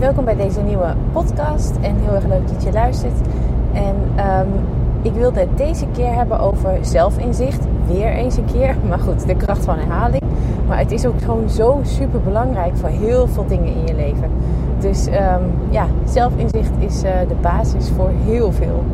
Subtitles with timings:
[0.00, 3.20] welkom bij deze nieuwe podcast en heel erg leuk dat je luistert.
[3.72, 4.48] En um,
[5.02, 9.36] ik wilde het deze keer hebben over zelfinzicht, weer eens een keer, maar goed, de
[9.36, 10.22] kracht van herhaling.
[10.66, 14.30] Maar het is ook gewoon zo super belangrijk voor heel veel dingen in je leven.
[14.78, 15.12] Dus um,
[15.70, 18.84] ja, zelfinzicht is uh, de basis voor heel veel.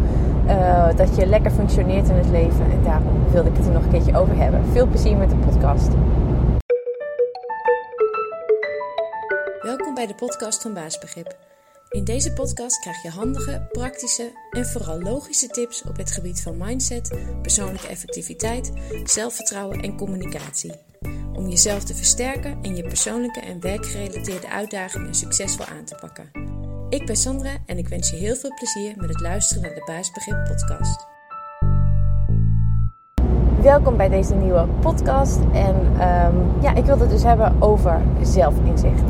[0.47, 2.65] Uh, dat je lekker functioneert in het leven.
[2.71, 4.61] En daarom wilde ik het er nog een keertje over hebben.
[4.73, 5.91] Veel plezier met de podcast.
[9.97, 11.37] Bij de podcast van Baasbegrip.
[11.89, 16.57] In deze podcast krijg je handige, praktische en vooral logische tips op het gebied van
[16.57, 18.73] mindset, persoonlijke effectiviteit,
[19.05, 20.73] zelfvertrouwen en communicatie.
[21.33, 26.31] Om jezelf te versterken en je persoonlijke en werkgerelateerde uitdagingen succesvol aan te pakken.
[26.89, 29.85] Ik ben Sandra en ik wens je heel veel plezier met het luisteren naar de
[29.87, 31.07] Baasbegrip podcast.
[33.63, 35.39] Welkom bij deze nieuwe podcast.
[35.53, 39.03] En um, ja, ik wilde het dus hebben over zelfinzicht.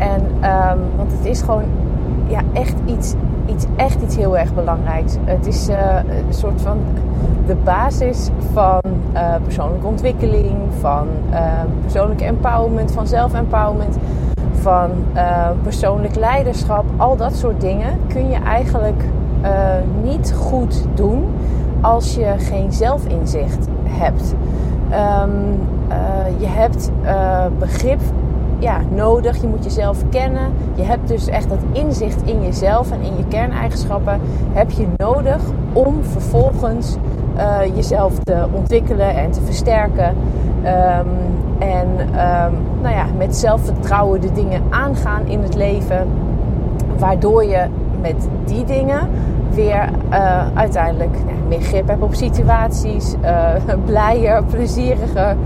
[0.00, 1.64] En um, want het is gewoon
[2.26, 3.14] ja, echt iets,
[3.46, 5.16] iets, echt iets heel erg belangrijks.
[5.24, 5.76] Het is uh,
[6.28, 6.78] een soort van
[7.46, 8.80] de basis van
[9.14, 11.38] uh, persoonlijke ontwikkeling, van uh,
[11.80, 13.96] persoonlijke empowerment, van zelfempowerment,
[14.52, 14.90] van
[15.62, 16.84] persoonlijk leiderschap.
[16.96, 19.04] Al dat soort dingen kun je eigenlijk
[20.02, 21.24] niet goed doen
[21.80, 24.34] als je geen zelfinzicht hebt.
[25.24, 25.58] Um,
[26.38, 26.90] je hebt
[27.58, 28.00] begrip
[28.60, 29.40] ja, nodig.
[29.40, 30.52] Je moet jezelf kennen.
[30.74, 34.20] Je hebt dus echt dat inzicht in jezelf en in je kerneigenschappen
[34.52, 35.40] heb je nodig
[35.72, 36.96] om vervolgens
[37.36, 40.14] uh, jezelf te ontwikkelen en te versterken.
[40.64, 41.08] Um,
[41.58, 46.08] en um, nou ja, met zelfvertrouwen de dingen aangaan in het leven.
[46.98, 47.66] Waardoor je
[48.00, 49.08] met die dingen
[49.50, 51.16] weer uh, uiteindelijk
[51.48, 53.14] meer grip hebt op situaties.
[53.22, 53.48] Uh,
[53.86, 55.36] blijer, plezieriger,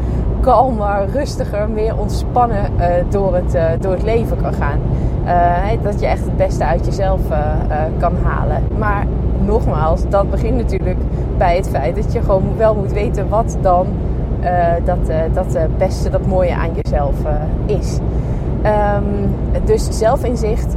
[0.44, 4.78] kalmer, rustiger, meer ontspannen uh, door, het, uh, door het leven kan gaan.
[5.24, 7.20] Uh, dat je echt het beste uit jezelf
[7.98, 8.62] kan halen.
[8.78, 9.06] Maar
[9.44, 10.98] nogmaals, dat begint natuurlijk
[11.38, 13.86] bij het feit dat je gewoon wel moet weten wat dan
[14.84, 17.14] dat, dat beste, dat mooie aan jezelf
[17.66, 17.98] is.
[18.64, 19.34] Um,
[19.64, 20.76] dus zelfinzicht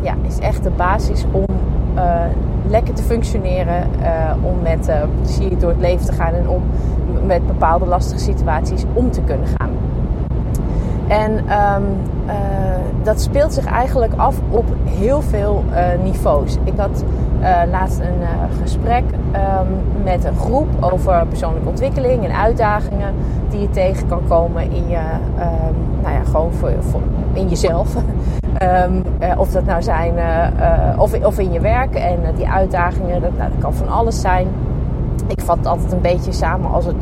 [0.00, 1.44] ja, is echt de basis om
[2.66, 3.84] lekker te functioneren,
[4.42, 4.90] om met
[5.22, 6.62] plezier door het leven te gaan en om
[7.26, 9.70] met bepaalde lastige situaties om te kunnen gaan.
[11.10, 11.84] En um,
[12.26, 12.34] uh,
[13.02, 16.56] dat speelt zich eigenlijk af op heel veel uh, niveaus.
[16.64, 17.04] Ik had
[17.40, 23.14] uh, laatst een gesprek um, met een groep over persoonlijke ontwikkeling en uitdagingen
[23.48, 24.98] die je tegen kan komen in je,
[25.38, 27.00] um, nou ja, gewoon voor
[27.32, 27.94] in jezelf.
[29.36, 30.14] of dat nou zijn,
[30.98, 31.94] of, of in je werk.
[31.94, 34.48] En die uitdagingen, dat, nou, dat kan van alles zijn
[35.26, 36.96] ik vat het altijd een beetje samen als, het,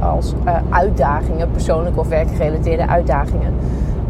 [0.00, 3.52] als uh, uitdagingen, persoonlijke of werkgerelateerde uitdagingen.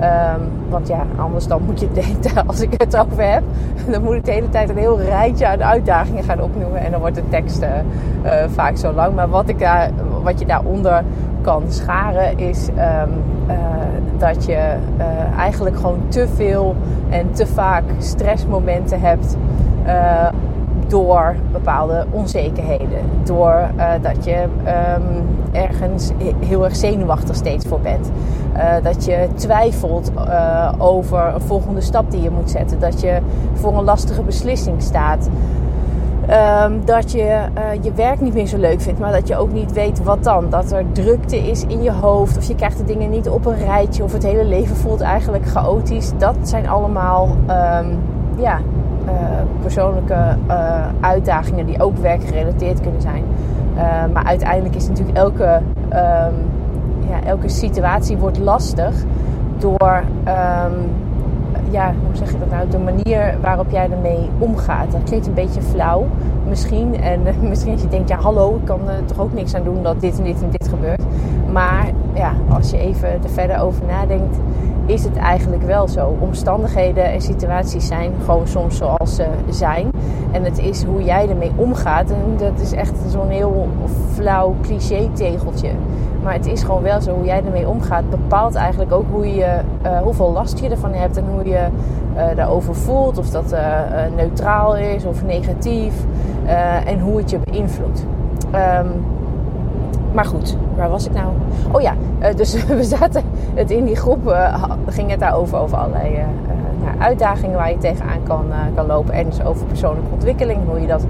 [0.00, 3.42] Um, want ja, anders dan moet je tijd, als ik het over heb,
[3.90, 6.80] dan moet ik de hele tijd een heel rijtje aan uitdagingen gaan opnoemen.
[6.80, 7.68] En dan wordt de tekst uh,
[8.24, 9.14] uh, vaak zo lang.
[9.14, 9.68] Maar wat, ik
[10.22, 11.02] wat je daaronder
[11.40, 13.10] kan scharen is um,
[14.18, 14.76] dat je
[15.36, 16.74] eigenlijk gewoon te veel
[17.08, 19.36] en te vaak stressmomenten hebt
[20.92, 22.98] door bepaalde onzekerheden.
[23.25, 26.10] Door uh, dat je um, ergens
[26.47, 28.10] heel erg zenuwachtig steeds voor bent.
[28.56, 32.80] Uh, dat je twijfelt uh, over een volgende stap die je moet zetten.
[32.80, 33.19] Dat je
[33.53, 35.28] voor een lastige beslissing staat.
[36.64, 37.41] Um, dat je
[37.80, 40.50] je werk niet meer zo leuk vindt, maar dat je ook niet weet wat dan.
[40.50, 43.59] Dat er drukte is in je hoofd, of je krijgt de dingen niet op een
[43.64, 46.12] rijtje, of het hele leven voelt eigenlijk chaotisch.
[46.19, 47.98] Dat zijn allemaal um,
[48.36, 48.59] ja,
[49.06, 49.12] uh,
[49.60, 53.24] persoonlijke uh, uitdagingen die ook werkgerelateerd kunnen zijn.
[53.76, 53.82] Uh,
[54.12, 56.34] maar uiteindelijk is natuurlijk elke, um,
[57.08, 58.94] ja, elke situatie wordt lastig
[59.58, 60.91] door, um,
[61.70, 64.92] ja, hoe zeg je dat nou, de manier waarop jij ermee omgaat.
[64.92, 66.06] Dat klinkt een beetje flauw
[66.48, 67.00] misschien.
[67.00, 69.82] En misschien als je denkt, ja hallo, ik kan er toch ook niks aan doen
[69.82, 71.02] dat dit en dit en dit gebeurt.
[71.52, 74.36] Maar ja, als je even er verder over nadenkt,
[74.87, 76.16] is het eigenlijk wel zo.
[76.20, 79.91] Omstandigheden en situaties zijn gewoon soms zoals ze zijn.
[80.33, 82.10] En het is hoe jij ermee omgaat.
[82.10, 83.68] En dat is echt zo'n heel
[84.12, 85.71] flauw cliché-tegeltje.
[86.22, 87.15] Maar het is gewoon wel zo.
[87.15, 91.16] Hoe jij ermee omgaat bepaalt eigenlijk ook hoe je, uh, hoeveel last je ervan hebt.
[91.16, 91.66] En hoe je
[92.16, 93.18] uh, daarover voelt.
[93.18, 93.59] Of dat uh,
[94.16, 95.95] neutraal is of negatief.
[96.84, 98.04] en hoe het je beïnvloedt.
[98.54, 99.04] Um,
[100.12, 101.32] maar goed, waar was ik nou?
[101.72, 103.22] Oh ja, uh, dus we zaten
[103.54, 106.24] het in die groep, uh, ging het daarover over allerlei uh,
[106.84, 108.44] nou, uitdagingen waar je tegenaan kan,
[108.74, 109.14] kan lopen.
[109.14, 111.06] En dus over persoonlijke ontwikkeling, hoe je dat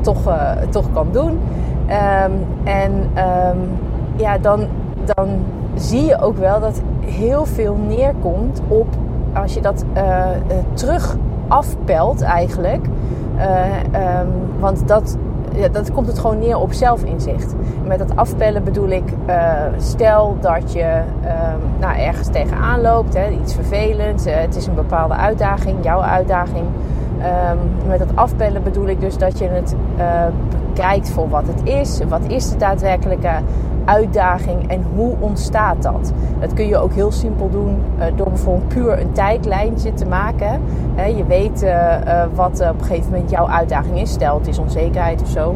[0.00, 0.36] toch,
[0.70, 1.30] toch kan doen.
[1.30, 3.58] Um, en um,
[4.16, 4.66] ja, dan,
[5.14, 5.28] dan
[5.74, 8.86] zie je ook wel dat heel veel neerkomt op
[9.32, 9.84] als je dat
[10.72, 11.16] terug
[11.48, 12.86] afpelt eigenlijk.
[12.86, 14.28] Um,
[14.58, 15.16] want dat,
[15.54, 17.54] ja, dat komt het gewoon neer op zelfinzicht.
[17.84, 19.04] Met dat afpellen bedoel ik,
[19.78, 25.14] stel dat je um, nou, ergens tegenaan loopt, hè, iets vervelends, het is een bepaalde
[25.14, 26.64] uitdaging, jouw uitdaging.
[27.18, 30.24] Um, met dat afpellen bedoel ik dus dat je het uh,
[30.74, 32.00] kijkt voor wat het is.
[32.08, 33.30] Wat is de daadwerkelijke
[33.84, 36.12] uitdaging en hoe ontstaat dat?
[36.40, 40.60] Dat kun je ook heel simpel doen uh, door bijvoorbeeld puur een tijdlijntje te maken.
[41.16, 44.10] Je weet uh, wat op een gegeven moment jouw uitdaging is.
[44.10, 45.54] Stel het is onzekerheid of zo.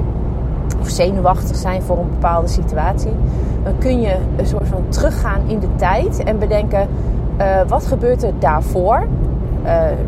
[0.81, 3.13] Of zenuwachtig zijn voor een bepaalde situatie.
[3.65, 6.89] Dan kun je een soort van teruggaan in de tijd en bedenken
[7.69, 9.07] wat gebeurt er daarvoor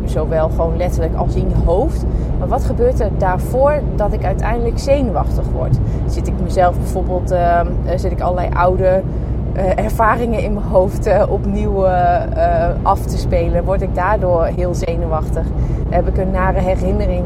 [0.05, 2.05] zowel gewoon letterlijk als in je hoofd.
[2.41, 5.77] Maar wat gebeurt er daarvoor dat ik uiteindelijk zenuwachtig word?
[6.05, 7.59] Zit ik mezelf bijvoorbeeld, uh,
[7.95, 9.01] zit ik allerlei oude
[9.55, 11.85] uh, ervaringen in mijn hoofd opnieuw
[12.81, 13.63] af te spelen?
[13.63, 15.45] Word ik daardoor heel zenuwachtig?
[15.89, 17.25] Heb ik een nare herinnering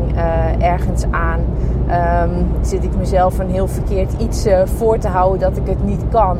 [0.60, 1.40] ergens aan?
[2.24, 6.04] Um, zit ik mezelf een heel verkeerd iets voor te houden dat ik het niet
[6.12, 6.38] kan?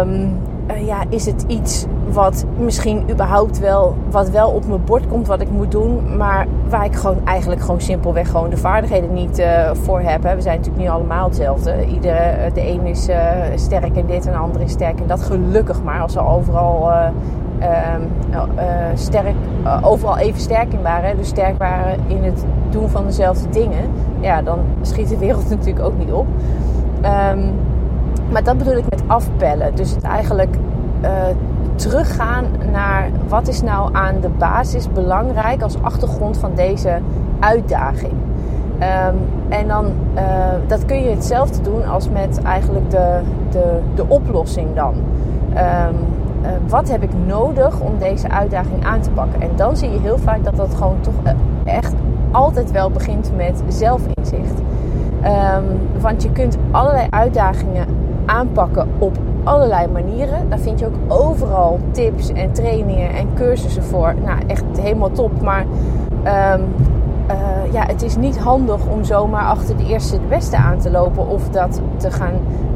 [0.00, 0.36] Um,
[0.70, 5.26] uh, ja, is het iets wat misschien überhaupt wel, wat wel op mijn bord komt,
[5.26, 9.38] wat ik moet doen, maar waar ik gewoon eigenlijk gewoon simpelweg gewoon de vaardigheden niet
[9.38, 10.22] uh, voor heb.
[10.22, 10.34] Hè.
[10.34, 11.86] We zijn natuurlijk niet allemaal hetzelfde.
[11.86, 13.08] Iedere, eh, de een is
[13.54, 15.22] sterk in dit en de ander is sterk in dat.
[15.22, 16.90] Gelukkig maar, als ze overal
[17.58, 18.02] ehm,
[18.94, 19.34] sterk,
[19.82, 23.90] overal even sterk in waren, dus sterk waren in het doen van dezelfde dingen,
[24.20, 26.26] ja, dan schiet de wereld natuurlijk ook niet op.
[27.04, 27.54] Um,
[28.30, 29.74] maar dat bedoel ik met afpellen.
[29.74, 30.56] Dus het eigenlijk
[31.02, 31.10] uh,
[31.74, 36.98] teruggaan naar wat is nou aan de basis belangrijk als achtergrond van deze
[37.40, 38.12] uitdaging.
[38.12, 39.16] Um,
[39.48, 39.84] en dan,
[40.14, 40.22] uh,
[40.66, 43.20] dat kun je hetzelfde doen als met eigenlijk de,
[43.50, 44.94] de, de oplossing dan.
[44.94, 45.96] Um,
[46.42, 49.40] uh, wat heb ik nodig om deze uitdaging aan te pakken?
[49.40, 51.34] En dan zie je heel vaak dat dat gewoon toch
[51.64, 51.94] echt
[52.30, 54.60] altijd wel begint met zelfinzicht.
[55.24, 57.86] Um, want je kunt allerlei uitdagingen
[58.28, 60.48] aanpakken op allerlei manieren.
[60.48, 64.14] Daar vind je ook overal tips en trainingen en cursussen voor.
[64.24, 65.42] Nou, echt helemaal top.
[65.42, 65.64] Maar
[66.54, 66.64] um,
[67.30, 70.90] uh, ja, het is niet handig om zomaar achter de eerste de beste aan te
[70.90, 72.34] lopen of dat te gaan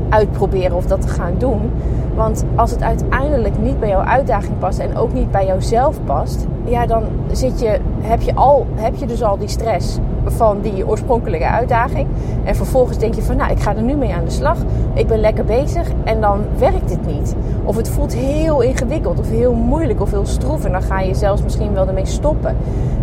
[0.08, 1.70] uitproberen of dat te gaan doen.
[2.14, 6.46] Want als het uiteindelijk niet bij jouw uitdaging past en ook niet bij jouzelf past,
[6.64, 10.88] ja, dan zit je, heb, je al, heb je dus al die stress van die
[10.88, 12.06] oorspronkelijke uitdaging.
[12.44, 14.56] En vervolgens denk je van, nou, ik ga er nu mee aan de slag.
[14.94, 17.35] Ik ben lekker bezig en dan werkt het niet.
[17.64, 20.64] Of het voelt heel ingewikkeld of heel moeilijk of heel stroef.
[20.64, 22.56] En dan ga je zelfs misschien wel ermee stoppen.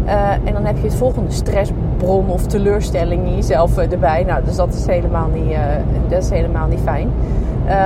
[0.05, 4.23] Uh, en dan heb je het volgende stressbron of teleurstelling in jezelf uh, erbij.
[4.23, 5.59] Nou, dus dat is helemaal niet, uh,
[6.07, 7.09] dat is helemaal niet fijn.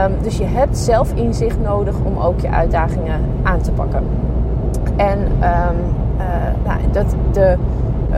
[0.05, 4.03] Um, dus je hebt zelf inzicht nodig om ook je uitdagingen aan te pakken.
[4.95, 5.77] En um,
[6.63, 7.57] nou, dat de
[8.11, 8.17] uh,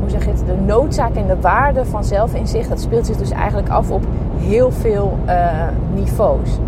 [0.00, 3.68] hoe zeg het, de noodzaak en de waarde van zelfinzicht, dat speelt zich dus eigenlijk
[3.68, 4.04] af op
[4.38, 5.34] heel veel uh,
[5.94, 6.58] niveaus.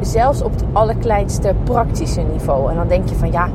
[0.00, 2.70] Zelfs op het allerkleinste praktische niveau.
[2.70, 3.48] En dan denk je van ja,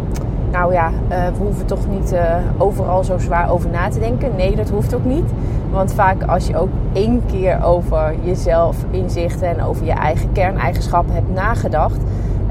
[0.52, 2.16] nou ja, we hoeven toch niet
[2.58, 4.32] overal zo zwaar over na te denken.
[4.36, 5.32] Nee, dat hoeft ook niet.
[5.72, 11.14] Want vaak als je ook één keer over jezelf inzichten en over je eigen kerneigenschappen
[11.14, 12.02] hebt nagedacht,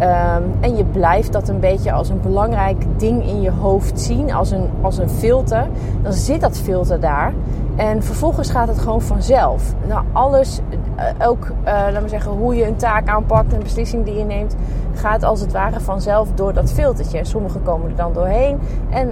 [0.02, 4.32] Um, en je blijft dat een beetje als een belangrijk ding in je hoofd zien,
[4.32, 5.66] als een, als een filter.
[6.02, 7.32] Dan zit dat filter daar.
[7.76, 9.74] En vervolgens gaat het gewoon vanzelf.
[9.86, 10.60] Nou, alles,
[10.96, 14.56] uh, ook, uh, laten zeggen, hoe je een taak aanpakt, een beslissing die je neemt,
[14.94, 17.24] gaat als het ware vanzelf door dat filtertje.
[17.24, 18.58] Sommige komen er dan doorheen.
[18.90, 19.10] En,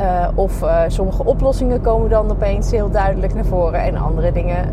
[0.00, 4.68] uh, of sommige oplossingen komen dan opeens heel duidelijk naar voren en andere dingen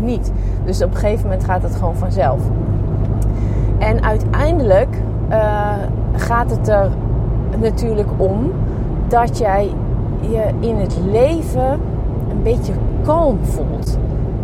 [0.00, 0.32] niet.
[0.64, 2.40] Dus op een gegeven moment gaat het gewoon vanzelf.
[3.78, 4.88] En uiteindelijk
[5.30, 5.72] uh,
[6.12, 6.90] gaat het er
[7.60, 8.52] natuurlijk om
[9.08, 9.70] dat jij
[10.20, 11.80] je in het leven
[12.30, 13.98] een beetje kalm voelt.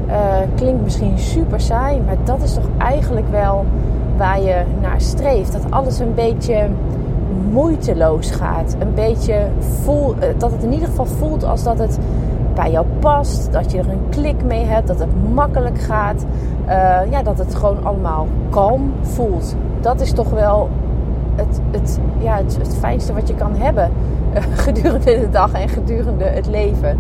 [0.06, 3.64] Uh, klinkt misschien super saai, maar dat is toch eigenlijk wel
[4.16, 5.52] waar je naar streeft.
[5.52, 6.68] Dat alles een beetje
[7.50, 8.76] moeiteloos gaat.
[8.78, 11.98] Een beetje voel, eh, dat het in ieder geval voelt als dat het
[12.54, 13.52] bij jou past.
[13.52, 14.86] Dat je er een klik mee hebt.
[14.86, 16.24] Dat het makkelijk gaat.
[16.66, 19.56] Uh, ja, dat het gewoon allemaal kalm voelt.
[19.80, 20.68] Dat is toch wel
[21.35, 23.90] het, het, ja, het, fijnste wat je kan hebben
[24.35, 26.99] uh, gedurende de dag en gedurende het leven.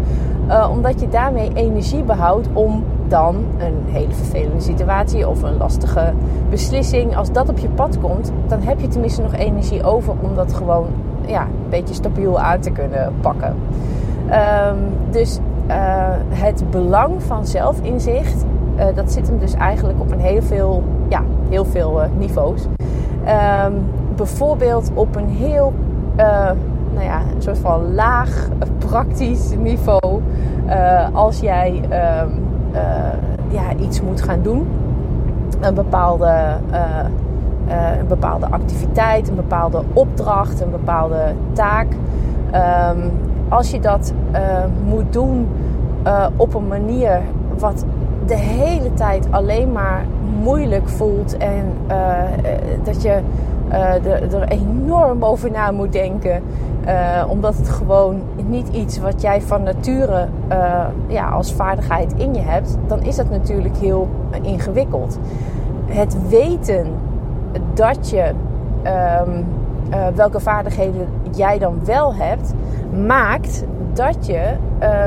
[0.48, 6.12] Uh, omdat je daarmee energie behoudt om dan een hele vervelende situatie of een lastige
[6.50, 10.34] beslissing, als dat op je pad komt, dan heb je tenminste nog energie over om
[10.34, 10.86] dat gewoon
[11.26, 13.56] ja, een beetje stabiel aan te kunnen pakken.
[14.26, 15.38] Um, dus
[16.28, 18.44] het belang van zelfinzicht
[18.76, 22.62] uh, dat zit hem dus eigenlijk op een heel veel, ja, heel veel uh, niveaus.
[22.64, 23.84] Um,
[24.16, 25.72] bijvoorbeeld op een heel,
[26.16, 26.50] uh,
[26.94, 30.22] nou ja, een soort van laag praktisch niveau,
[31.12, 32.28] als jij ehm,
[33.48, 34.66] ja, iets moet gaan doen,
[35.60, 36.32] een bepaalde,
[37.98, 41.86] een bepaalde activiteit, een bepaalde opdracht, een bepaalde taak.
[42.92, 43.12] Um,
[43.48, 44.12] als je dat
[44.84, 45.48] moet doen
[46.36, 47.20] op een manier
[47.58, 47.84] wat
[48.26, 50.04] de hele tijd alleen maar
[50.42, 51.64] moeilijk voelt en
[52.82, 53.20] dat je
[53.68, 56.42] uh, er enorm over na moet denken.
[57.28, 60.28] Omdat het gewoon niet iets wat jij van nature
[61.06, 64.08] ja, als vaardigheid in je hebt, dan is dat natuurlijk heel
[64.42, 65.18] ingewikkeld.
[65.86, 66.86] Het weten
[67.74, 68.30] dat je
[69.26, 69.44] um,
[70.14, 72.54] welke vaardigheden jij dan wel hebt,
[73.06, 74.54] maakt dat je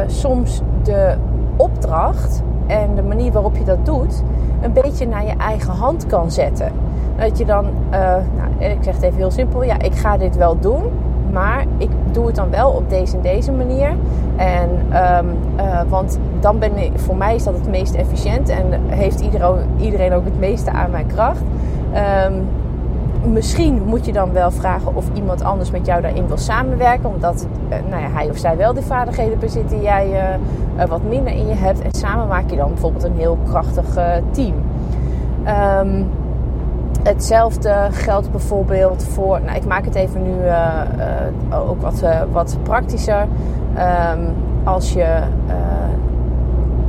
[0.08, 1.16] soms de
[1.58, 4.24] opdracht en de manier waarop je dat doet,
[4.62, 6.72] een beetje naar je eigen hand kan zetten.
[7.18, 10.36] Dat je dan, uh, nou, ik zeg het even heel simpel, ja, ik ga dit
[10.36, 10.84] wel doen,
[11.32, 13.90] maar ik doe het dan wel op deze en deze manier.
[14.36, 18.66] En, um, uh, want dan ben ik, voor mij is dat het meest efficiënt en
[18.88, 21.42] heeft iedereen, iedereen ook het meeste aan mijn kracht.
[22.26, 22.48] Um,
[23.26, 27.10] misschien moet je dan wel vragen of iemand anders met jou daarin wil samenwerken.
[27.10, 30.38] Omdat uh, nou ja, hij of zij wel die vaardigheden bezit die jij
[30.78, 31.82] uh, wat minder in je hebt.
[31.82, 33.86] En samen maak je dan bijvoorbeeld een heel krachtig
[34.32, 34.54] team.
[35.82, 36.10] Um,
[37.04, 40.36] Hetzelfde geldt bijvoorbeeld voor, nou ik maak het even nu
[41.52, 43.22] ook wat, wat praktischer.
[43.22, 44.34] Um,
[44.64, 45.20] als je,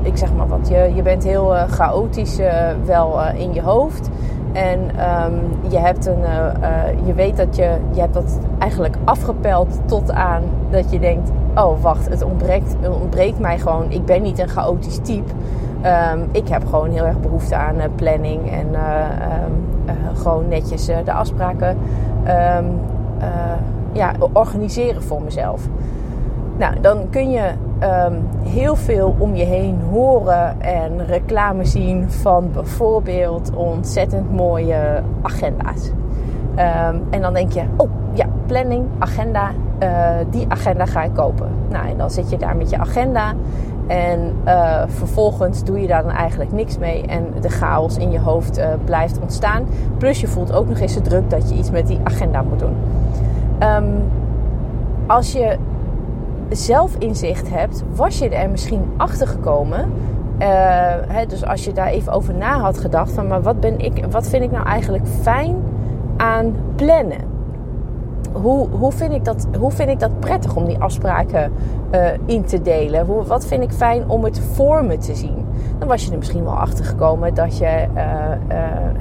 [0.03, 2.39] ik zeg maar wat, je, je bent heel chaotisch
[2.85, 4.11] wel in je hoofd.
[4.52, 6.21] En um, je, hebt een,
[7.05, 11.83] je weet dat je, je hebt dat eigenlijk afgepeld tot aan dat je denkt, oh
[11.83, 13.90] wacht, het ontbreekt, het ontbreekt mij gewoon.
[13.90, 15.33] Ik ben niet een chaotisch type.
[16.12, 21.78] Um, ik heb gewoon heel erg behoefte aan planning en uh, gewoon netjes de afspraken
[23.93, 25.69] ja, organiseren voor mezelf.
[26.59, 27.50] Nou, dan kun je
[27.83, 35.91] um, heel veel om je heen horen en reclame zien van bijvoorbeeld ontzettend mooie agenda's.
[36.91, 39.50] Um, en dan denk je, oh ja, planning, agenda,
[40.31, 41.49] die agenda ga ik kopen.
[41.69, 43.35] Nou, en dan zit je daar met je agenda
[43.87, 47.03] en uh, vervolgens doe je daar dan eigenlijk niks mee.
[47.03, 49.67] En de chaos in je hoofd uh, blijft ontstaan.
[49.99, 52.59] Plus je voelt ook nog eens de druk dat je iets met die agenda moet
[52.59, 52.77] doen.
[53.62, 54.03] Um,
[55.07, 55.57] als je
[56.50, 59.93] zelf inzicht hebt, was je er misschien achter gekomen.
[60.38, 60.47] Uh,
[61.09, 64.05] hè, dus als je daar even over na had gedacht van, maar wat ben ik,
[64.11, 65.57] wat vind ik nou eigenlijk fijn
[66.17, 67.28] aan plannen?
[68.33, 71.52] hoe, hoe, vind ik dat, hoe vind ik dat prettig om die afspraken
[71.95, 73.07] uh, in te delen?
[73.07, 75.47] Hoe, wat vind ik fijn om het voor me te zien?
[75.78, 78.02] Dan was je er misschien wel achter gekomen dat je uh,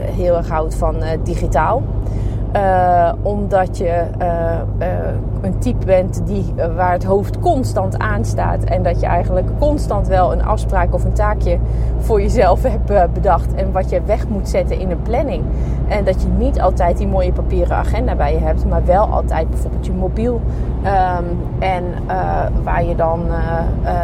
[0.01, 1.84] heel erg houdt van digitaal.
[2.58, 4.28] Uh, omdat je uh,
[4.80, 4.88] uh,
[5.42, 8.64] een type bent die, waar het hoofd constant aanstaat.
[8.64, 11.58] En dat je eigenlijk constant wel een afspraak of een taakje
[12.00, 13.54] voor jezelf hebt bedacht.
[13.54, 15.44] En wat je weg moet zetten in een planning.
[15.88, 18.66] En dat je niet altijd die mooie papieren agenda bij je hebt.
[18.66, 20.42] Maar wel altijd bijvoorbeeld je mobiel.
[20.84, 21.26] Um,
[21.60, 21.84] en
[22.64, 23.22] waar je dan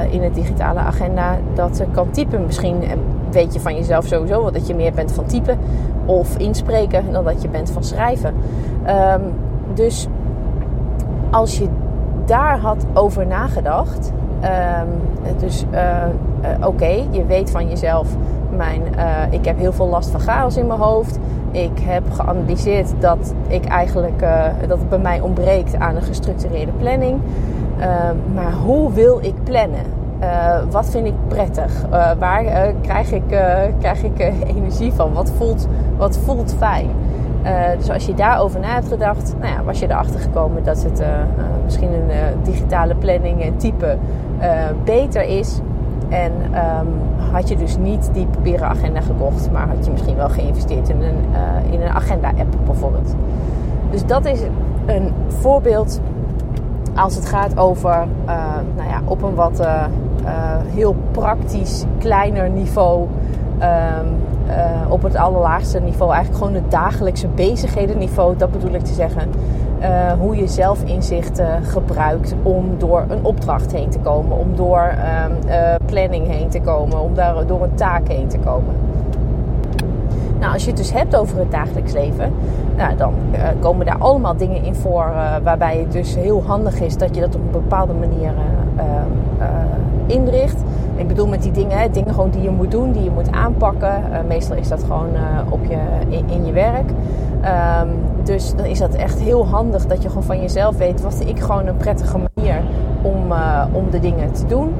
[0.09, 2.45] in het digitale agenda dat kan typen.
[2.45, 2.83] Misschien
[3.31, 5.57] weet je van jezelf sowieso dat je meer bent van typen
[6.05, 8.33] of inspreken dan dat je bent van schrijven.
[8.87, 9.21] Um,
[9.73, 10.07] dus
[11.31, 11.67] als je
[12.25, 14.11] daar had over nagedacht,
[14.43, 15.79] um, dus uh,
[16.59, 18.07] uh, oké, je weet van jezelf,
[18.55, 21.19] mijn, uh, ik heb heel veel last van chaos in mijn hoofd.
[21.51, 24.19] Ik heb geanalyseerd dat ik eigenlijk
[24.67, 27.19] dat het bij mij ontbreekt aan een gestructureerde planning.
[28.33, 30.02] maar hoe wil ik plannen?
[30.23, 31.83] Uh, wat vind ik prettig?
[31.91, 33.27] Uh, waar uh, krijg ik,
[33.79, 34.19] krijg ik
[34.55, 35.13] energie van?
[35.13, 36.89] Wat voelt, wat voelt fijn?
[37.77, 41.03] dus als je daarover na hebt gedacht, nou ja, was je erachter gekomen dat het
[41.63, 43.97] misschien een digitale planning type
[44.83, 45.59] beter is.
[46.09, 46.87] En um,
[47.31, 51.01] had je dus niet die papieren agenda gekocht, maar had je misschien wel geïnvesteerd in
[51.01, 53.15] een, een agenda-app bijvoorbeeld.
[53.89, 54.39] Dus dat is
[54.85, 56.01] een voorbeeld
[56.95, 58.07] als het gaat over
[58.75, 59.67] nou ja, op een wat
[60.73, 63.07] heel praktisch, kleiner niveau.
[63.59, 68.81] Um, uh, op het allerlaagste niveau, eigenlijk gewoon het dagelijkse bezigheden niveau, dat bedoel ik
[68.81, 69.29] te zeggen.
[69.81, 74.93] Uh, hoe je zelfinzichten gebruikt om door een opdracht heen te komen, om door
[75.25, 75.37] um,
[75.85, 78.75] planning heen te komen, om daar, door een taak heen te komen.
[80.39, 82.33] Nou, als je het dus hebt over het dagelijks leven,
[82.77, 83.13] nou, dan
[83.59, 85.11] komen daar allemaal dingen in voor
[85.43, 88.33] waarbij het dus heel handig is dat je dat op een bepaalde manier
[88.77, 88.83] uh,
[90.05, 90.57] inricht.
[90.95, 94.03] Ik bedoel met die dingen, dingen gewoon die je moet doen, die je moet aanpakken.
[94.11, 95.19] Uh, meestal is dat gewoon uh,
[95.49, 95.77] op je,
[96.27, 96.89] in, je werk.
[97.81, 97.89] Um,
[98.23, 101.01] dus dan is dat echt heel handig dat je gewoon van jezelf weet...
[101.01, 102.61] wat ik gewoon een prettige manier
[103.01, 103.33] om,
[103.71, 104.73] om de dingen te doen.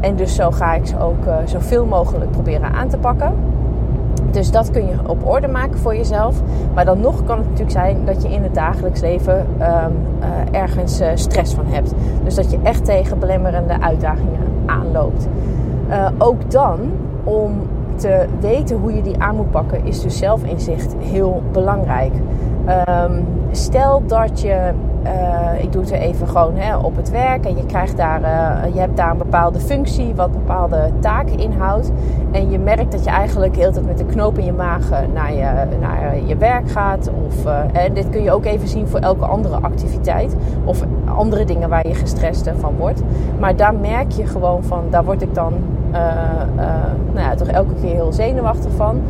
[0.00, 3.34] en dus zo ga ik ze ook zoveel mogelijk proberen aan te pakken.
[4.36, 6.40] Dus dat kun je op orde maken voor jezelf.
[6.74, 10.60] Maar dan nog kan het natuurlijk zijn dat je in het dagelijks leven um, uh,
[10.60, 11.94] ergens uh, stress van hebt.
[12.24, 15.28] Dus dat je echt tegen belemmerende uitdagingen aanloopt.
[15.88, 16.78] Uh, ook dan,
[17.24, 17.52] om
[17.94, 22.12] te weten hoe je die aan moet pakken, is dus zelfinzicht heel belangrijk.
[22.88, 24.72] Um, stel dat je
[25.06, 27.44] uh, ik doe het even gewoon hè, op het werk.
[27.44, 31.90] En je, krijgt daar, uh, je hebt daar een bepaalde functie, wat bepaalde taken inhoudt.
[32.30, 34.90] En je merkt dat je eigenlijk de hele tijd met een knoop in je maag
[35.14, 37.10] naar je, naar je werk gaat.
[37.26, 40.36] Of, en dit kun je ook even zien voor elke andere activiteit.
[40.64, 43.02] Of andere dingen waar je gestrest van wordt.
[43.38, 45.52] Maar daar merk je gewoon van, daar word ik dan
[47.12, 49.00] nou ja, toch elke keer heel zenuwachtig van.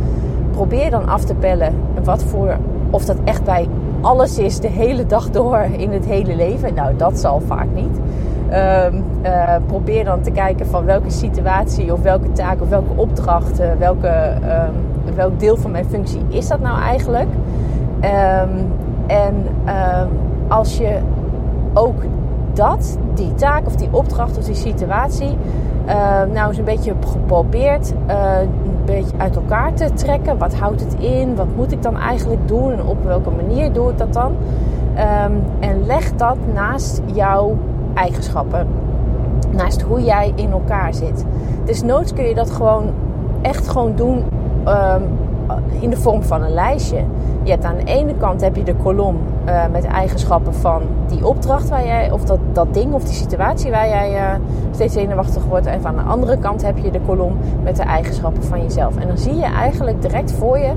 [0.51, 1.75] Probeer dan af te pellen
[2.05, 2.57] wat voor,
[2.91, 3.69] of dat echt bij
[4.01, 6.75] alles is de hele dag door in het hele leven.
[6.75, 8.01] Nou, dat zal vaak niet.
[8.53, 13.61] Um, uh, probeer dan te kijken van welke situatie of welke taak of welke opdracht,
[13.61, 14.33] uh, welke,
[15.09, 17.29] um, welk deel van mijn functie is dat nou eigenlijk.
[18.01, 18.73] Um,
[19.07, 19.35] en
[20.49, 20.99] als je
[21.75, 22.03] ook
[22.53, 25.37] dat, die taak of die opdracht of die situatie,
[26.33, 28.15] nou eens een beetje geprobeerd uh,
[28.87, 30.39] beetje uit elkaar te trekken.
[30.39, 31.35] Wat houdt het in?
[31.35, 32.73] Wat moet ik dan eigenlijk doen?
[32.73, 34.33] En op welke manier doe ik dat dan?
[34.99, 37.57] Um, en leg dat naast jouw
[37.95, 38.67] eigenschappen.
[39.51, 41.25] Naast hoe jij in elkaar zit.
[41.65, 42.91] Dus noods kun je dat gewoon
[43.43, 44.25] echt gewoon doen
[44.69, 45.03] um,
[45.81, 47.05] in de vorm van een lijstje.
[47.47, 49.17] Je hebt aan de ene kant heb je de kolom
[49.49, 53.71] uh, met eigenschappen van die opdracht waar jij, of dat, dat ding of die situatie
[53.71, 54.35] waar jij uh,
[54.71, 55.67] steeds zenuwachtig wordt.
[55.67, 58.97] En van de andere kant heb je de kolom met de eigenschappen van jezelf.
[58.97, 60.73] En dan zie je eigenlijk direct voor je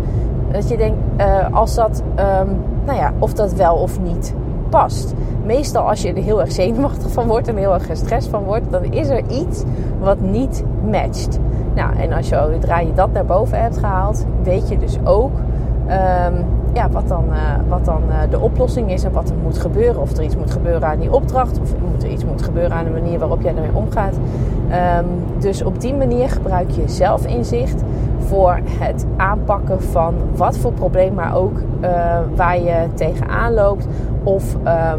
[0.52, 2.04] dat je denkt, uh, als dat,
[2.42, 4.34] um, nou ja, of dat wel of niet
[4.70, 5.14] past.
[5.46, 8.72] Meestal als je er heel erg zenuwachtig van wordt en heel erg gestrest van wordt,
[8.72, 9.64] dan is er iets
[10.00, 11.40] wat niet matcht.
[11.76, 15.32] Nou, en als je, zodra je dat naar boven hebt gehaald, weet je dus ook
[15.88, 17.36] um, ja, wat dan, uh,
[17.68, 20.02] wat dan uh, de oplossing is en wat er moet gebeuren.
[20.02, 22.90] Of er iets moet gebeuren aan die opdracht, of er iets moet gebeuren aan de
[22.90, 24.14] manier waarop jij ermee omgaat.
[24.16, 25.06] Um,
[25.40, 27.84] dus op die manier gebruik je zelfinzicht
[28.20, 31.90] voor het aanpakken van wat voor probleem maar ook uh,
[32.36, 33.88] waar je tegenaan loopt.
[34.24, 34.94] Of uh,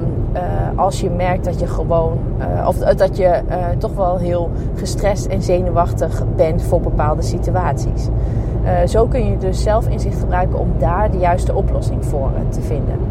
[0.77, 2.19] als je merkt dat je gewoon,
[2.67, 3.41] of dat je
[3.79, 8.09] toch wel heel gestrest en zenuwachtig bent voor bepaalde situaties.
[8.87, 13.11] Zo kun je dus zelfinzicht gebruiken om daar de juiste oplossing voor te vinden.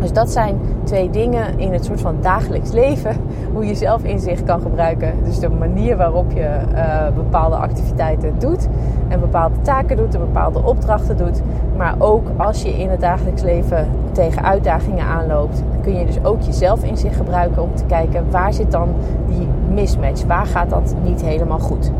[0.00, 3.16] Dus dat zijn twee dingen in het soort van dagelijks leven.
[3.54, 5.12] Hoe je zelf inzicht kan gebruiken.
[5.24, 8.68] Dus de manier waarop je uh, bepaalde activiteiten doet.
[9.08, 11.42] En bepaalde taken doet en bepaalde opdrachten doet.
[11.76, 15.62] Maar ook als je in het dagelijks leven tegen uitdagingen aanloopt.
[15.82, 18.88] Kun je dus ook je zelfinzicht gebruiken om te kijken waar zit dan
[19.28, 20.24] die mismatch.
[20.24, 21.92] Waar gaat dat niet helemaal goed.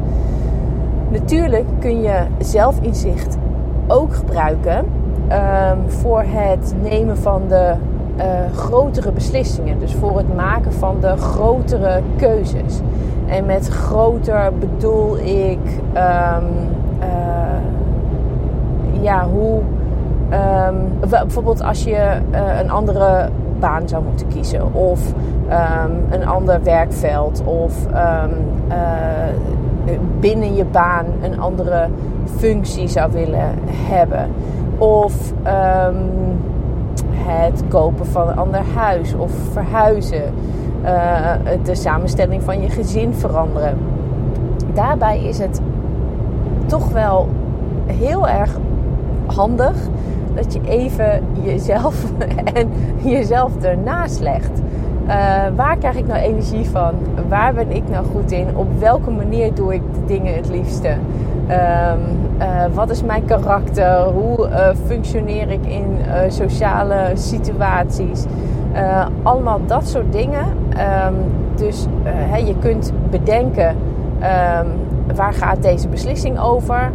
[1.08, 3.36] Natuurlijk kun je zelfinzicht
[3.86, 7.74] ook gebruiken um, voor het nemen van de
[8.16, 9.78] uh, grotere beslissingen.
[9.78, 12.80] Dus voor het maken van de grotere keuzes.
[13.26, 15.58] En met groter bedoel ik
[15.94, 16.48] um,
[17.00, 17.58] uh,
[19.02, 19.60] ja, hoe.
[20.68, 23.28] Um, bijvoorbeeld als je uh, een andere
[23.60, 25.12] baan zou moeten kiezen, of
[26.10, 27.86] een ander werkveld, of
[30.20, 31.88] binnen je baan een andere
[32.36, 34.30] functie zou willen hebben.
[34.78, 35.96] Of um,
[37.12, 40.22] het kopen van een ander huis of verhuizen.
[40.84, 41.32] Uh,
[41.64, 43.78] de samenstelling van je gezin veranderen.
[44.74, 45.60] Daarbij is het
[46.66, 47.28] toch wel
[47.86, 48.58] heel erg
[49.26, 49.74] handig
[50.42, 52.04] dat je even jezelf
[52.54, 52.70] en
[53.02, 54.50] jezelf ernaast legt.
[55.06, 55.14] Uh,
[55.56, 56.94] waar krijg ik nou energie van?
[57.28, 58.46] Waar ben ik nou goed in?
[58.56, 60.88] Op welke manier doe ik de dingen het liefste?
[60.88, 60.96] Um,
[62.38, 64.02] uh, wat is mijn karakter?
[64.02, 65.98] Hoe uh, functioneer ik in
[66.28, 68.24] sociale situaties?
[69.22, 70.44] allemaal dat soort dingen.
[70.44, 71.14] Um,
[71.54, 71.86] dus
[72.46, 74.66] je kunt bedenken um,
[75.14, 76.90] waar gaat deze beslissing over?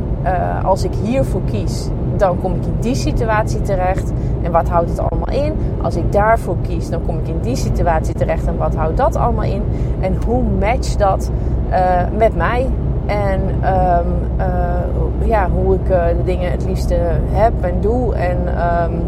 [0.63, 1.89] als ik hiervoor kies,
[2.23, 4.11] dan kom ik in die situatie terecht.
[4.41, 5.53] En wat houdt het allemaal in?
[5.81, 8.47] Als ik daarvoor kies, dan kom ik in die situatie terecht.
[8.47, 9.61] En wat houdt dat allemaal in?
[9.99, 11.31] En hoe matcht dat
[11.69, 11.77] uh,
[12.17, 12.69] met mij?
[13.05, 14.07] En um,
[14.37, 16.95] uh, ja, hoe ik uh, de dingen het liefste
[17.31, 19.01] heb en doe en um,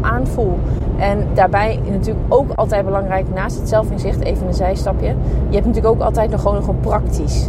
[0.00, 0.58] aanvoel.
[0.98, 5.06] En daarbij natuurlijk ook altijd belangrijk, naast het zelfinzicht, even een zijstapje.
[5.48, 7.48] Je hebt natuurlijk ook altijd nog gewoon nog een praktisch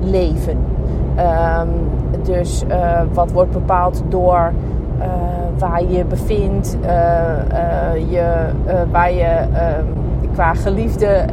[0.00, 0.56] leven.
[1.18, 1.68] Um,
[2.28, 2.64] dus
[3.12, 4.52] wat wordt bepaald door
[5.58, 6.76] waar je je bevindt,
[8.08, 8.46] je,
[8.90, 9.84] waar je ehm,
[10.32, 11.24] qua geliefde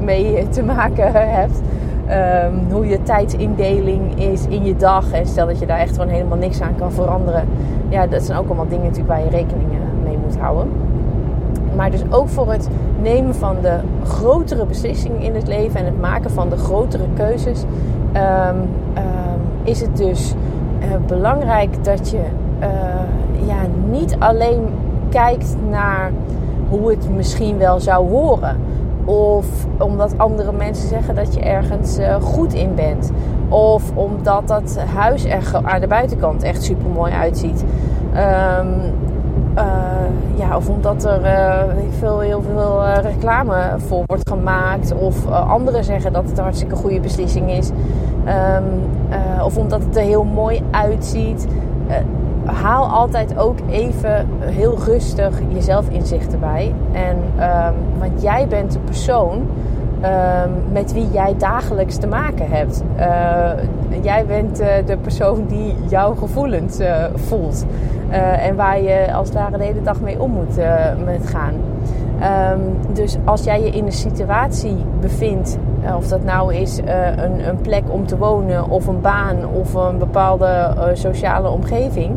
[0.00, 1.60] mee te maken hebt.
[2.06, 5.12] Ehm, hoe je tijdsindeling is in je dag.
[5.12, 7.48] En stel dat je daar echt gewoon helemaal niks aan kan veranderen.
[7.88, 9.68] Ja, dat zijn ook allemaal dingen natuurlijk waar je rekening
[10.04, 10.68] mee moet houden.
[11.76, 12.68] Maar dus ook voor het
[13.02, 17.64] nemen van de grotere beslissingen in het leven en het maken van de grotere keuzes,
[18.12, 18.56] ehm,
[18.94, 20.34] ehm, is het dus
[20.80, 22.22] uh, belangrijk dat je
[22.60, 23.56] uh, ja,
[23.90, 24.68] niet alleen
[25.08, 26.12] kijkt naar
[26.68, 28.56] hoe het misschien wel zou horen.
[29.04, 29.46] Of
[29.78, 33.10] omdat andere mensen zeggen dat je ergens uh, goed in bent.
[33.48, 37.64] Of omdat dat huis er aan de buitenkant echt super mooi uitziet.
[38.14, 38.92] Um,
[39.56, 39.64] uh,
[40.34, 41.62] ja, of omdat er uh,
[41.98, 44.94] veel, heel veel uh, reclame voor wordt gemaakt.
[44.94, 47.70] Of anderen zeggen dat het een hartstikke goede beslissing is.
[47.70, 51.46] Um, of omdat het er heel mooi uitziet.
[52.44, 56.74] haal altijd ook even heel rustig jezelf inzicht erbij.
[56.92, 62.82] En, um, want jij bent de persoon um, met wie jij dagelijks te maken hebt.
[64.02, 66.78] Jij bent de persoon die jouw gevoelens
[67.14, 67.66] voelt.
[68.10, 70.58] Uh, en waar je als het ware de hele dag mee om moet
[71.24, 71.54] gaan.
[72.52, 75.58] Um, dus als jij je in een situatie bevindt,
[75.96, 79.98] of dat nou is een, een, plek om te wonen, of een baan, of een
[79.98, 82.16] bepaalde sociale omgeving,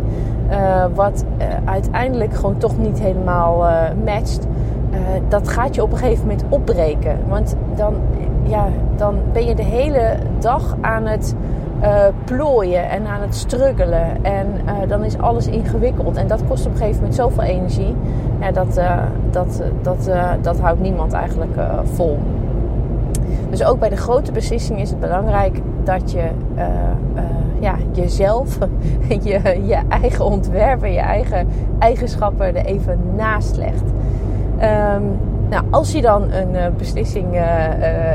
[0.93, 1.25] wat
[1.65, 3.65] uiteindelijk gewoon toch niet helemaal
[4.05, 4.47] matcht,
[5.27, 7.17] dat gaat je op een gegeven moment opbreken.
[7.27, 7.93] Want dan,
[8.43, 11.35] ja, dan ben je de hele dag aan het
[11.83, 14.23] uh, plooien en aan het struggelen.
[14.23, 16.15] En uh, dan is alles ingewikkeld.
[16.15, 17.95] En dat kost op een gegeven moment zoveel energie.
[18.39, 20.09] Ja, dat, uh, dat, dat,
[20.41, 22.19] dat houdt niemand eigenlijk vol.
[23.49, 26.29] Dus ook bij de grote beslissingen is het belangrijk dat je
[27.59, 28.57] ja, jezelf,
[29.23, 31.47] je, je eigen ontwerpen, je eigen
[31.79, 33.83] eigenschappen er even naast legt.
[34.61, 37.43] Um, nou, als je dan een uh, beslissing uh, uh,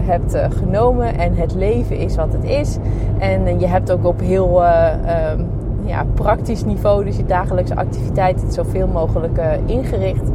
[0.02, 2.76] hebt genomen en het leven is wat het is,
[3.18, 5.46] en je hebt ook op heel um,
[5.84, 10.30] ja, praktisch niveau, dus je dagelijkse activiteit, het zoveel mogelijk ingericht,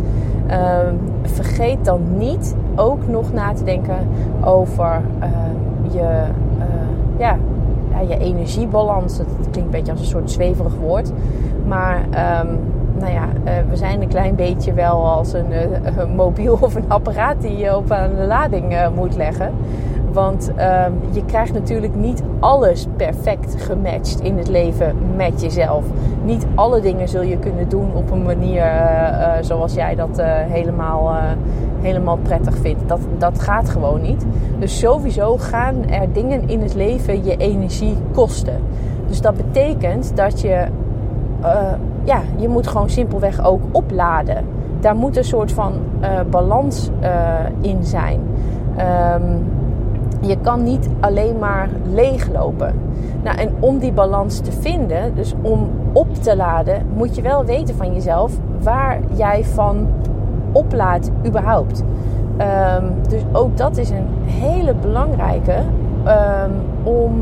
[0.48, 3.98] ehm, vergeet dan niet ook nog na te denken
[4.44, 5.02] over
[5.92, 6.24] je,
[7.18, 7.38] ja,
[7.92, 9.18] ja, je energiebalans.
[9.18, 11.12] Dat klinkt een beetje als een soort zweverig woord,
[11.66, 12.02] maar
[13.00, 16.86] nou ja, uh, we zijn een klein beetje wel als een, uh, mobiel of een
[16.90, 19.52] apparaat die je op de lading uh, moet leggen.
[20.12, 25.86] Want ehm, je krijgt natuurlijk niet alles perfect gematcht in het leven met jezelf.
[26.24, 28.66] Niet alle dingen zul je kunnen doen op een manier
[29.42, 31.14] zoals jij dat helemaal,
[31.82, 32.90] helemaal prettig vindt.
[32.90, 34.26] Dat, dat gaat gewoon niet.
[34.60, 38.60] Dus sowieso gaan er dingen in het leven je energie kosten.
[39.08, 40.66] Dus dat betekent dat je
[42.04, 44.46] ja, je moet gewoon simpelweg ook opladen.
[44.80, 47.10] Daar moet een soort van uh, balans uh,
[47.62, 48.20] in zijn.
[49.16, 49.46] Um,
[50.20, 52.76] je kan niet alleen maar leeglopen.
[53.24, 57.46] Nou, en om die balans te vinden, dus om op te laden, moet je wel
[57.46, 59.88] weten van jezelf waar jij van
[60.52, 61.84] oplaadt überhaupt.
[62.38, 65.56] Um, dus ook dat is een hele belangrijke
[66.08, 66.52] um,
[66.84, 67.14] om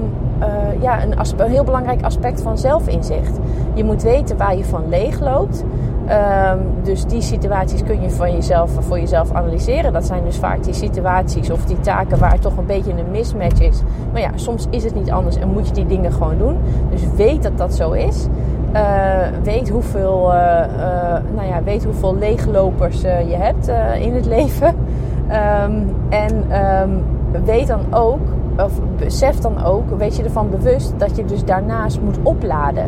[0.41, 3.39] uh, ja, een, heel belangrijk aspect van zelfinzicht.
[3.73, 5.63] Je moet weten waar je van leegloopt.
[6.09, 9.93] Um, dus die situaties kun je van jezelf, voor jezelf analyseren.
[9.93, 13.61] Dat zijn dus vaak die situaties of die taken waar toch een beetje een mismatch
[13.61, 13.81] is.
[14.11, 16.57] Maar ja, soms is het niet anders en moet je die dingen gewoon doen.
[16.89, 18.27] Dus weet dat dat zo is.
[18.73, 18.81] Uh,
[19.43, 20.33] weet, hoeveel, uh,
[21.35, 24.75] nou ja, weet hoeveel leeglopers je hebt in het leven.
[25.31, 27.03] Um, en um,
[27.45, 28.19] weet dan ook
[28.97, 32.83] besef dan ook, weet je ervan bewust dat je dus daarnaast moet opladen.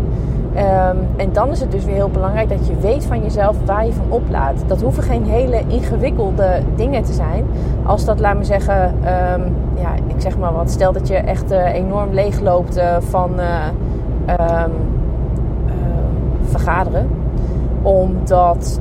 [0.56, 3.86] Um, en dan is het dus weer heel belangrijk dat je weet van jezelf waar
[3.86, 4.64] je van oplaadt.
[4.68, 7.46] Dat hoeven geen hele ingewikkelde dingen te zijn.
[7.84, 10.70] Als dat, laat me zeggen, um, ja, ik zeg maar wat.
[10.70, 13.66] Stel dat je echt uh, enorm leegloopt uh, van uh,
[14.64, 14.72] um,
[16.42, 17.10] vergaderen.
[17.82, 18.80] Omdat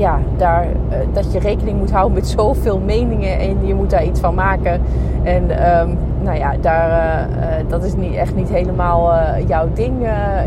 [0.00, 4.04] ja, daar, uh, dat je rekening moet houden met zoveel meningen en je moet daar
[4.04, 4.80] iets van maken.
[5.22, 5.42] En
[5.78, 6.88] um, nou ja, daar,
[7.28, 9.12] uh, dat is niet, echt niet helemaal
[9.46, 9.94] jouw ding,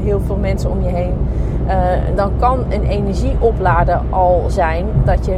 [0.04, 1.14] heel veel mensen om je heen.
[2.16, 5.38] dan kan een energieoplader al zijn dat je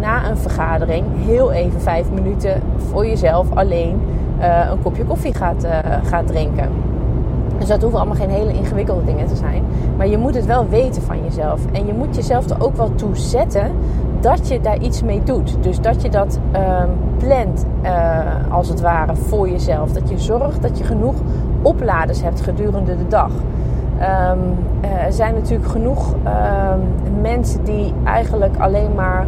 [0.00, 4.00] na een vergadering heel even vijf minuten voor jezelf alleen
[4.70, 5.66] een kopje koffie gaat,
[6.02, 6.68] gaat drinken.
[7.58, 9.62] Dus dat hoeven allemaal geen hele ingewikkelde dingen te zijn.
[9.96, 11.60] Maar je moet het wel weten van jezelf.
[11.72, 13.70] En je moet jezelf er ook wel toe zetten
[14.20, 15.56] dat je daar iets mee doet.
[15.60, 19.92] Dus dat je dat um, plant, uh, als het ware, voor jezelf.
[19.92, 21.14] Dat je zorgt dat je genoeg
[21.62, 23.30] opladers hebt gedurende de dag.
[23.98, 24.38] Ehm,
[25.04, 26.80] er zijn natuurlijk genoeg ehm,
[27.20, 29.26] mensen die eigenlijk alleen maar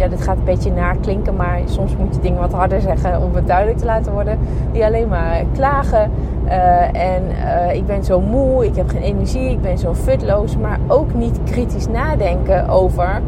[0.00, 3.22] ja, dit gaat een beetje naar klinken, maar soms moet je dingen wat harder zeggen
[3.22, 4.38] om het duidelijk te laten worden.
[4.72, 6.10] Die alleen maar klagen.
[6.46, 10.56] Uh, en uh, ik ben zo moe, ik heb geen energie, ik ben zo futloos.
[10.56, 13.20] Maar ook niet kritisch nadenken over,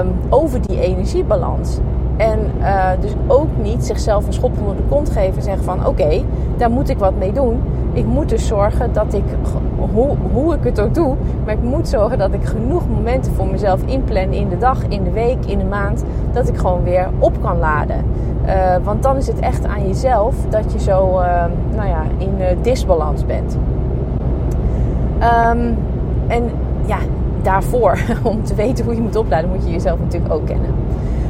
[0.00, 1.78] um, over die energiebalans.
[2.16, 5.86] En uh, dus ook niet zichzelf een schop onder de kont geven en zeggen van
[5.86, 6.22] oké,
[6.56, 7.60] daar moet ik wat mee doen.
[7.92, 9.24] Ik moet dus zorgen dat ik,
[9.92, 13.46] hoe, hoe ik het ook doe, maar ik moet zorgen dat ik genoeg momenten voor
[13.46, 17.08] mezelf inplan in de dag, in de week, in de maand, dat ik gewoon weer
[17.18, 18.04] op kan laden.
[18.46, 21.44] Uh, want dan is het echt aan jezelf dat je zo uh,
[21.76, 23.56] nou ja, in uh, disbalans bent.
[25.54, 25.76] Um,
[26.26, 26.50] en
[26.86, 26.98] ja,
[27.42, 30.74] daarvoor, om te weten hoe je moet opladen, moet je jezelf natuurlijk ook kennen.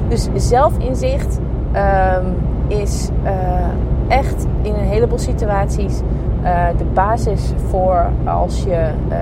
[0.08, 1.38] Dus zelfinzicht
[1.74, 2.34] um,
[2.68, 3.08] is
[4.08, 6.00] echt in een heleboel situaties
[6.42, 9.16] uh, de basis voor als je uh,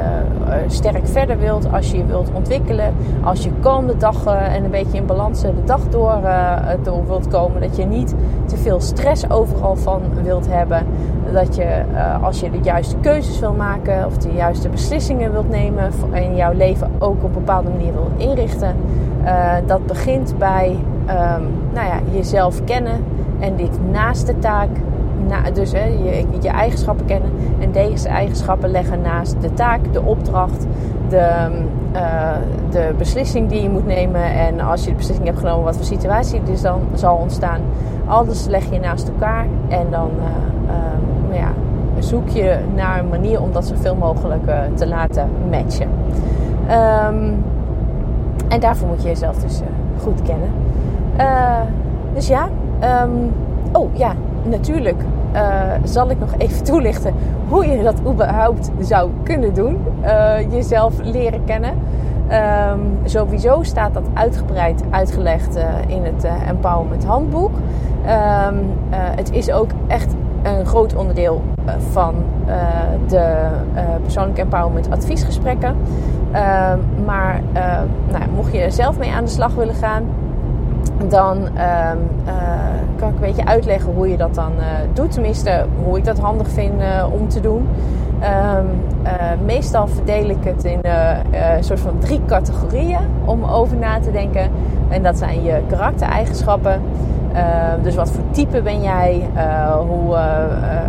[0.66, 4.98] sterk verder wilt, als je je wilt ontwikkelen, als je komende dag en een beetje
[4.98, 6.20] in balans de dag door,
[6.82, 8.14] door wilt komen, dat je niet
[8.46, 10.86] te veel stress overal van wilt hebben,
[11.32, 11.82] dat je
[12.22, 16.52] als je de juiste keuzes wil maken of de juiste beslissingen wilt nemen en jouw
[16.52, 18.74] leven ook op een bepaalde manier wil inrichten,
[19.66, 20.76] dat begint bij
[21.10, 23.04] um, nou ja, jezelf kennen
[23.38, 24.68] en dit naast de taak
[25.52, 27.30] dus hè, je, je eigenschappen kennen
[27.60, 30.66] en deze eigenschappen leggen naast de taak, de opdracht,
[31.08, 31.50] de,
[31.94, 32.32] uh,
[32.70, 34.22] de beslissing die je moet nemen.
[34.22, 37.60] En als je de beslissing hebt genomen, wat voor situatie dus dan zal ontstaan.
[38.06, 40.24] Alles leg je naast elkaar en dan uh,
[41.30, 41.52] uh, ja,
[41.98, 45.88] zoek je naar een manier om dat zoveel mogelijk eh, te laten matchen.
[46.70, 47.44] Um,
[48.48, 49.66] en daarvoor moet je jezelf dus eh,
[50.02, 50.50] goed kennen.
[52.14, 52.48] dus ja,
[53.72, 55.02] oh ja, natuurlijk
[55.34, 57.14] uh, zal ik nog even toelichten
[57.48, 59.78] hoe je dat überhaupt zou kunnen doen.
[60.02, 61.74] Uh, jezelf leren kennen.
[62.72, 67.50] Um, sowieso staat dat uitgebreid uitgelegd uh, in het Empowerment Handboek.
[67.50, 71.42] Um, het is ook echt een groot onderdeel
[71.92, 72.14] van
[73.08, 73.48] de
[74.02, 75.76] persoonlijke empowerment adviesgesprekken.
[76.32, 76.72] Uh,
[77.04, 77.40] maar
[78.10, 80.04] nou, mocht je zelf mee aan de slag willen gaan,
[81.08, 81.48] dan um,
[82.26, 82.32] uh,
[82.96, 85.12] kan ik een beetje uitleggen hoe je dat dan uh, doet.
[85.12, 87.68] Tenminste, hoe ik dat handig vind uh, om te doen.
[88.58, 90.80] Um, meestal verdeel ik het in
[91.56, 94.50] een soort van drie categorieën om over na te denken.
[94.88, 96.80] En dat zijn je karaktereigenschappen.
[97.82, 99.28] dus wat voor type ben jij?
[99.88, 100.16] hoe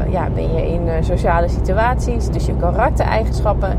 [0.09, 2.29] ja, ben je in sociale situaties?
[2.29, 3.77] Dus je karaktereigenschappen.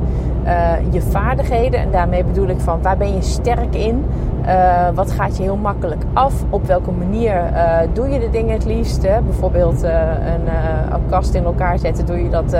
[0.90, 1.80] je vaardigheden.
[1.80, 4.04] En daarmee bedoel ik van waar ben je sterk in?
[4.46, 6.34] Uh, wat gaat je heel makkelijk af?
[6.50, 9.00] Op welke manier uh, doe je de dingen het liefst?
[9.00, 9.90] Bijvoorbeeld uh,
[10.24, 10.48] een,
[11.10, 12.56] kast in elkaar zetten, doe je dat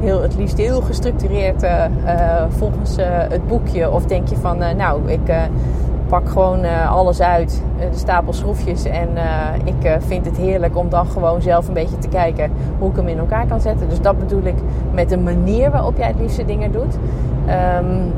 [0.00, 1.66] heel, het liefst heel gestructureerd
[2.48, 2.96] volgens
[3.28, 3.90] het boekje?
[3.90, 5.32] Of denk je van, nou, ik
[6.08, 9.08] pak gewoon alles uit, de stapel schroefjes en
[9.64, 13.08] ik vind het heerlijk om dan gewoon zelf een beetje te kijken hoe ik hem
[13.08, 13.88] in elkaar kan zetten.
[13.88, 14.56] Dus dat bedoel ik
[14.92, 16.98] met de manier waarop jij het liefste dingen doet.
[17.80, 18.12] Um,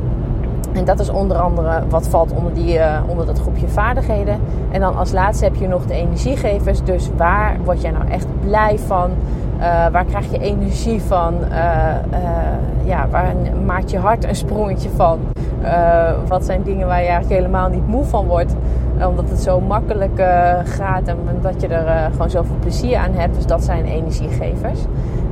[0.72, 4.40] en dat is onder andere wat valt onder, die, uh, onder dat groepje vaardigheden.
[4.70, 6.82] En dan als laatste heb je nog de energiegevers.
[6.84, 9.10] Dus waar word jij nou echt blij van?
[9.60, 11.34] Uh, waar krijg je energie van?
[11.50, 11.56] Uh,
[12.84, 13.34] ja, waar
[13.66, 15.18] maakt je hart een sprongetje van?
[16.26, 18.54] wat zijn dingen waar je eigenlijk helemaal niet moe van wordt?
[19.06, 20.22] omdat het zo makkelijk
[20.64, 23.34] gaat en dat je er gewoon zoveel plezier aan hebt.
[23.34, 24.80] Dus dat zijn energiegevers.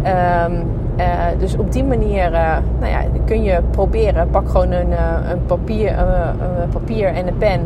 [0.05, 1.05] Uh,
[1.39, 2.31] dus op die manier
[2.79, 4.31] nou ja, kun je proberen.
[4.31, 4.93] Pak gewoon een,
[5.31, 7.61] een, papier, een papier en een pen.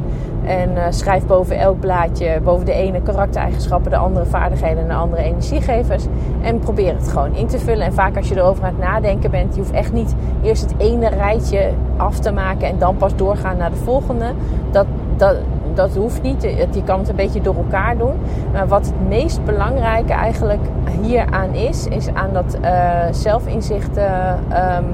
[0.45, 5.23] En schrijf boven elk blaadje, boven de ene karaktereigenschappen, de andere vaardigheden en de andere
[5.23, 6.05] energiegevers.
[6.43, 7.87] En probeer het gewoon in te vullen.
[7.87, 10.75] En vaak als je erover aan het nadenken bent, je hoeft echt niet eerst het
[10.79, 14.33] ene rijtje af te maken en dan pas doorgaan naar de volgende.
[14.71, 15.37] Dat, dat,
[15.75, 16.43] dat hoeft niet.
[16.43, 18.15] Je kan het een beetje door elkaar doen.
[18.53, 20.61] Maar wat het meest belangrijke eigenlijk
[21.03, 23.97] hieraan is, is aan dat uh, zelfinzicht.
[23.97, 24.33] Uh,
[24.77, 24.85] um,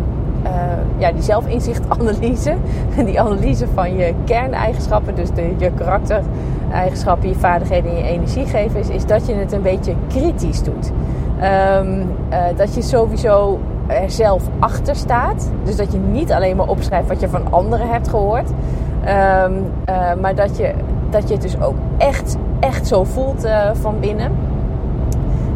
[0.44, 0.50] uh,
[0.96, 2.54] ja, die zelfinzichtanalyse.
[3.04, 9.06] Die analyse van je kerneigenschappen, dus de, je karaktereigenschappen, je vaardigheden en je energiegevers, is
[9.06, 10.92] dat je het een beetje kritisch doet.
[11.80, 12.06] Um,
[12.56, 15.50] dat je sowieso er zelf achter staat.
[15.64, 18.48] Dus dat je niet alleen maar opschrijft wat je van anderen hebt gehoord.
[18.48, 18.54] Um,
[19.88, 20.74] uh, maar dat je,
[21.10, 24.32] dat je het dus ook echt, echt zo voelt van binnen.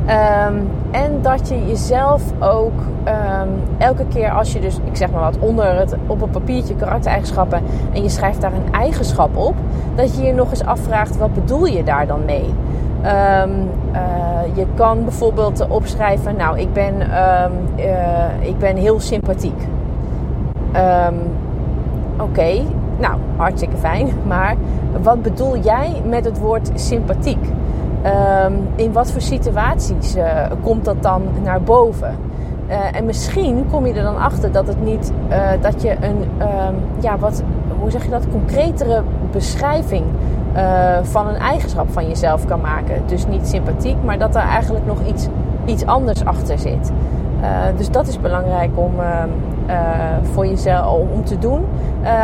[0.03, 5.21] Um, en dat je jezelf ook um, elke keer als je dus, ik zeg maar
[5.21, 7.63] wat, onder het, op een papiertje karaktereigenschappen
[7.93, 9.55] en je schrijft daar een eigenschap op,
[9.95, 12.55] dat je je nog eens afvraagt wat bedoel je daar dan mee?
[13.03, 13.51] Ehm,
[14.55, 17.53] je kan bijvoorbeeld opschrijven, nou, ik ben, ehm,
[18.41, 19.69] ik ben heel sympathiek.
[20.73, 21.15] Ehm,
[22.21, 22.53] oké,
[22.99, 24.09] nou, hartstikke fijn.
[24.27, 24.57] Maar
[25.03, 27.49] wat bedoel jij met het woord sympathiek?
[28.03, 30.25] Ehm, in wat voor situaties uh,
[30.63, 32.17] komt dat dan naar boven?
[32.69, 36.17] Uh, en misschien kom je er dan achter dat het niet uh, dat je een
[36.41, 37.43] um, ja, wat,
[37.81, 40.05] hoe zeg je dat, concretere beschrijving
[41.03, 43.03] van een eigenschap van jezelf kan maken.
[43.07, 45.29] Dus niet sympathiek, maar dat er eigenlijk nog iets,
[45.65, 46.93] iets anders achter zit.
[47.77, 49.75] dus dat is belangrijk om, uh,
[50.23, 51.65] voor jezelf om te doen.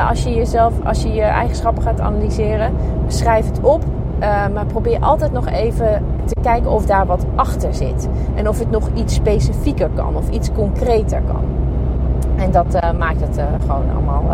[0.08, 2.72] Als je jezelf, als je je eigenschappen gaat analyseren,
[3.06, 3.84] schrijf het op.
[4.20, 8.08] Uh, maar probeer altijd nog even te kijken of daar wat achter zit.
[8.34, 11.42] En of het nog iets specifieker kan of iets concreter kan.
[12.36, 14.24] En dat maakt het gewoon allemaal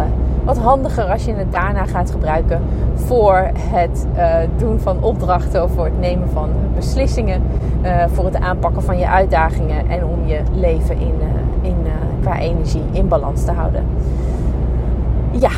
[0.44, 2.62] wat handiger als je het daarna gaat gebruiken
[2.94, 4.07] voor het
[4.57, 7.42] doen van opdrachten voor het nemen van beslissingen,
[8.07, 11.14] voor het aanpakken van je uitdagingen en om je leven in,
[11.61, 11.77] in
[12.20, 13.85] qua energie in balans te houden.
[15.31, 15.51] Ja,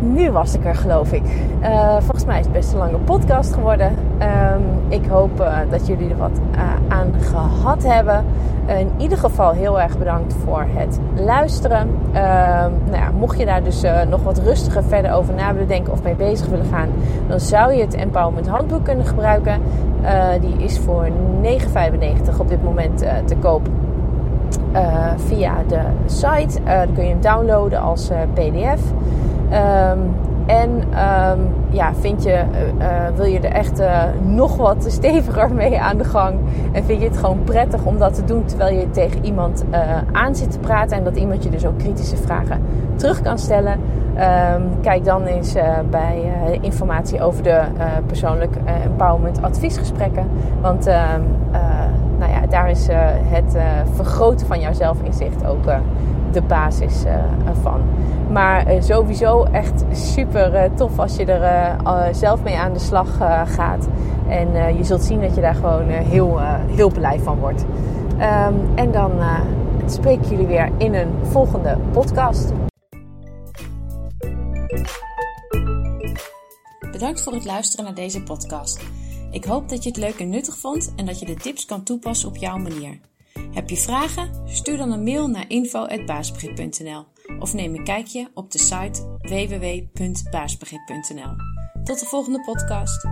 [0.00, 1.22] nu was ik er geloof ik.
[1.62, 3.92] Uh, volgens mij is het best een lange podcast geworden.
[4.22, 8.24] Um, ik hoop uh, dat jullie er wat uh, aan gehad hebben.
[8.66, 11.80] in ieder geval heel erg bedankt voor het luisteren.
[11.80, 15.92] Um, nou ja, mocht je daar dus nog wat rustiger verder over na willen denken
[15.92, 16.88] of mee bezig willen gaan,
[17.28, 19.60] dan zou je het Empowerment Handboek kunnen gebruiken.
[20.40, 21.08] die is voor
[21.42, 23.68] 9,95 op dit moment te koop
[25.16, 26.60] via de site.
[26.64, 28.80] Dan kun je hem downloaden als PDF.
[29.52, 30.14] Um,
[30.46, 32.44] en um, ja, vind je,
[33.14, 33.82] wil je er echt
[34.22, 36.34] nog wat steviger mee aan de gang?
[36.72, 39.64] En vind je het gewoon prettig om dat te doen terwijl je tegen iemand
[40.12, 42.60] aan zit te praten en dat iemand je dus ook kritische vragen
[42.96, 43.80] terug kan stellen?
[44.52, 45.54] Um, kijk dan eens
[45.90, 47.60] bij informatie over de
[48.06, 50.26] persoonlijk empowerment adviesgesprekken.
[50.60, 50.84] Want
[52.18, 52.88] nou ja, daar is
[53.22, 53.56] het
[53.94, 55.64] vergroten van jouw zelfinzicht ook
[56.36, 57.02] de basis
[57.62, 57.80] van.
[58.30, 63.88] Maar sowieso echt super tof als je er zelf mee aan de slag gaat.
[64.28, 67.62] En je zult zien dat je daar gewoon heel, heel blij van wordt.
[67.62, 69.12] Um, en dan
[69.86, 72.52] spreek ik jullie weer in een volgende podcast.
[76.92, 78.80] Bedankt voor het luisteren naar deze podcast.
[79.30, 81.82] Ik hoop dat je het leuk en nuttig vond en dat je de tips kan
[81.82, 82.98] toepassen op jouw manier.
[83.52, 84.48] Heb je vragen?
[84.48, 87.04] Stuur dan een mail naar info.baasbegrip.nl
[87.38, 91.34] of neem een kijkje op de site www.baasbegrip.nl.
[91.84, 93.06] Tot de volgende podcast.